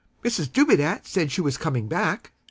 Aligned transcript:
Mrs. 0.25 0.51
Dubedat 0.51 1.05
said 1.05 1.31
she 1.31 1.41
was 1.41 1.57
coming 1.57 1.87
back. 1.87 2.31